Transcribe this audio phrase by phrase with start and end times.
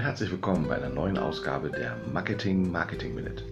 [0.00, 3.44] herzlich willkommen bei einer neuen Ausgabe der Marketing Marketing Minute.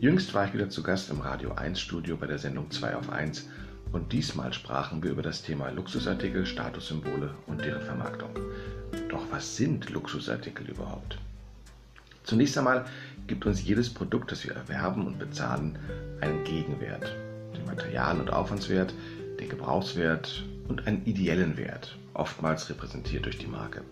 [0.00, 3.10] Jüngst war ich wieder zu Gast im Radio 1 Studio bei der Sendung 2 auf
[3.10, 3.46] 1
[3.92, 8.30] und diesmal sprachen wir über das Thema Luxusartikel, Statussymbole und deren Vermarktung.
[9.10, 11.18] Doch was sind Luxusartikel überhaupt?
[12.24, 12.86] Zunächst einmal
[13.26, 15.78] gibt uns jedes Produkt, das wir erwerben und bezahlen,
[16.22, 17.14] einen Gegenwert,
[17.54, 18.94] den Material- und Aufwandswert,
[19.38, 23.82] den Gebrauchswert und einen ideellen Wert, oftmals repräsentiert durch die Marke.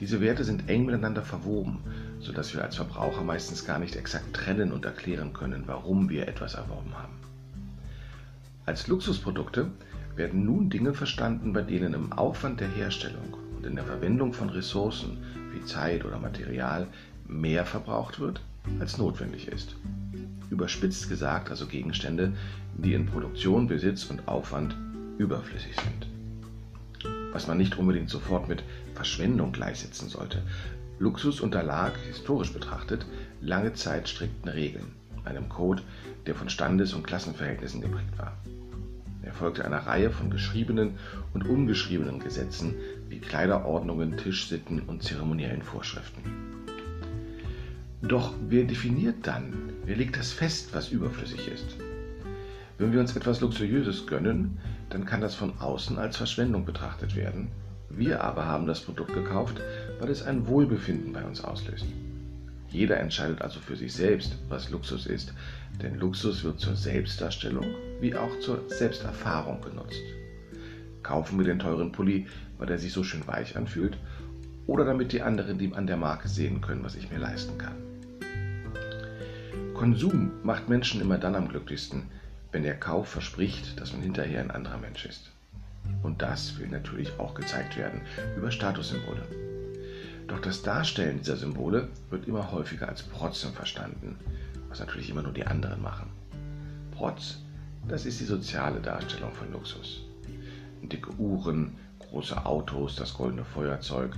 [0.00, 1.78] Diese Werte sind eng miteinander verwoben,
[2.20, 6.54] sodass wir als Verbraucher meistens gar nicht exakt trennen und erklären können, warum wir etwas
[6.54, 7.14] erworben haben.
[8.64, 9.70] Als Luxusprodukte
[10.14, 14.50] werden nun Dinge verstanden, bei denen im Aufwand der Herstellung und in der Verwendung von
[14.50, 15.18] Ressourcen
[15.52, 16.86] wie Zeit oder Material
[17.26, 18.40] mehr verbraucht wird,
[18.78, 19.74] als notwendig ist.
[20.50, 22.34] Überspitzt gesagt also Gegenstände,
[22.76, 24.76] die in Produktion, Besitz und Aufwand
[25.18, 26.17] überflüssig sind
[27.38, 30.42] was man nicht unbedingt sofort mit Verschwendung gleichsetzen sollte.
[30.98, 33.06] Luxus unterlag, historisch betrachtet,
[33.40, 34.90] lange Zeit strikten Regeln,
[35.24, 35.84] einem Code,
[36.26, 38.36] der von Standes- und Klassenverhältnissen geprägt war.
[39.22, 40.98] Er folgte einer Reihe von geschriebenen
[41.32, 42.74] und ungeschriebenen Gesetzen
[43.08, 46.24] wie Kleiderordnungen, Tischsitten und zeremoniellen Vorschriften.
[48.02, 49.52] Doch wer definiert dann,
[49.84, 51.76] wer legt das fest, was überflüssig ist?
[52.78, 54.58] Wenn wir uns etwas Luxuriöses gönnen,
[54.90, 57.48] dann kann das von außen als Verschwendung betrachtet werden.
[57.90, 59.60] Wir aber haben das Produkt gekauft,
[59.98, 61.86] weil es ein Wohlbefinden bei uns auslöst.
[62.70, 65.32] Jeder entscheidet also für sich selbst, was Luxus ist,
[65.82, 67.66] denn Luxus wird zur Selbstdarstellung
[68.00, 70.02] wie auch zur Selbsterfahrung genutzt.
[71.02, 72.26] Kaufen wir den teuren Pulli,
[72.58, 73.96] weil er sich so schön weich anfühlt,
[74.68, 77.74] oder damit die anderen die an der Marke sehen können, was ich mir leisten kann.
[79.74, 82.02] Konsum macht Menschen immer dann am glücklichsten,
[82.52, 85.30] wenn der Kauf verspricht, dass man hinterher ein anderer Mensch ist.
[86.02, 88.00] Und das will natürlich auch gezeigt werden
[88.36, 89.22] über Statussymbole.
[90.26, 94.16] Doch das Darstellen dieser Symbole wird immer häufiger als Protzen verstanden,
[94.68, 96.10] was natürlich immer nur die anderen machen.
[96.92, 97.38] Protz,
[97.86, 100.02] das ist die soziale Darstellung von Luxus.
[100.82, 104.14] Dicke Uhren, große Autos, das goldene Feuerzeug,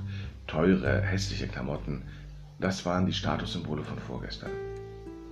[0.47, 2.03] teure, hässliche Klamotten,
[2.59, 4.51] das waren die Statussymbole von vorgestern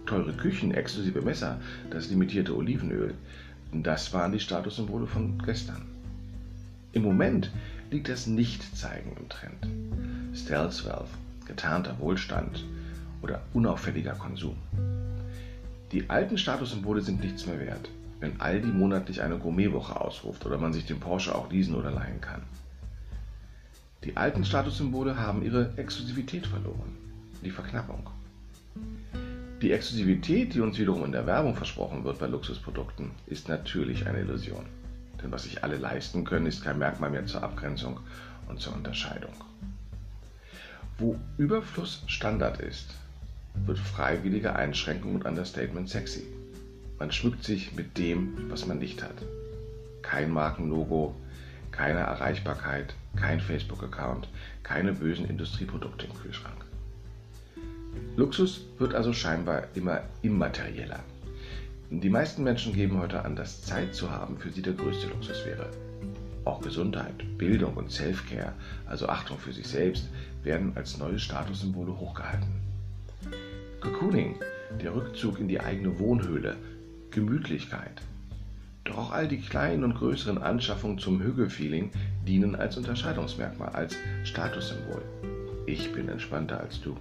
[0.09, 1.61] teure Küchen, exklusive Messer,
[1.91, 3.15] das limitierte Olivenöl.
[3.73, 5.83] Das waren die Statussymbole von gestern.
[6.93, 7.51] Im Moment
[7.91, 9.67] liegt das Nichtzeigen im Trend.
[10.35, 11.11] Stealth Wealth,
[11.47, 12.65] getarnter Wohlstand
[13.21, 14.57] oder unauffälliger Konsum.
[15.93, 20.73] Die alten Statussymbole sind nichts mehr wert, wenn Aldi monatlich eine Gourmetwoche ausruft oder man
[20.73, 22.43] sich den Porsche auch leasen oder leihen kann.
[24.05, 26.97] Die alten Statussymbole haben ihre Exklusivität verloren,
[27.45, 28.09] die Verknappung.
[29.61, 34.21] Die Exklusivität, die uns wiederum in der Werbung versprochen wird bei Luxusprodukten, ist natürlich eine
[34.21, 34.65] Illusion.
[35.21, 37.99] Denn was sich alle leisten können, ist kein Merkmal mehr zur Abgrenzung
[38.47, 39.33] und zur Unterscheidung.
[40.97, 42.95] Wo Überfluss Standard ist,
[43.67, 46.23] wird freiwillige Einschränkung und Understatement sexy.
[47.01, 49.17] Man schmückt sich mit dem, was man nicht hat.
[50.03, 51.17] Kein Markenlogo,
[51.73, 54.29] keine Erreichbarkeit, kein Facebook-Account,
[54.63, 56.65] keine bösen Industrieprodukte im Kühlschrank.
[58.19, 60.99] Luxus wird also scheinbar immer immaterieller.
[61.89, 65.47] Die meisten Menschen geben heute an, dass Zeit zu haben für sie der größte Luxus
[65.47, 65.71] wäre.
[66.45, 68.55] Auch Gesundheit, Bildung und Self-Care,
[68.87, 70.09] also Achtung für sich selbst,
[70.43, 72.49] werden als neue Statussymbole hochgehalten.
[73.81, 74.35] Cocooning,
[74.83, 76.57] der Rückzug in die eigene Wohnhöhle,
[77.13, 78.03] Gemütlichkeit.
[78.83, 81.93] Doch auch all die kleinen und größeren Anschaffungen zum Hügel-Feeling
[82.27, 85.03] dienen als Unterscheidungsmerkmal, als Statussymbol.
[85.67, 86.97] Ich bin entspannter als du.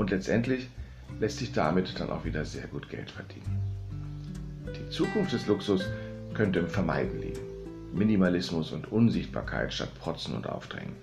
[0.00, 0.66] Und letztendlich
[1.20, 3.60] lässt sich damit dann auch wieder sehr gut Geld verdienen.
[4.64, 5.84] Die Zukunft des Luxus
[6.32, 7.42] könnte im Vermeiden liegen.
[7.92, 10.96] Minimalismus und Unsichtbarkeit statt Protzen und Aufdrängen.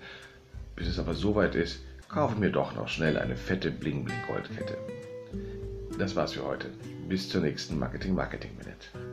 [0.74, 4.76] Bis es aber soweit ist, kaufen wir doch noch schnell eine fette Bling-Bling-Goldkette.
[5.96, 6.66] Das war's für heute.
[7.08, 9.07] Bis zur nächsten Marketing Marketing Minute.